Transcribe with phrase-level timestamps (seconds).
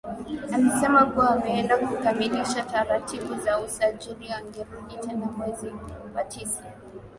[0.53, 5.67] Alisema kuwa ameenda kukamilisha taratibu za usajili angerudi tena mwezi
[6.15, 6.63] wa tisa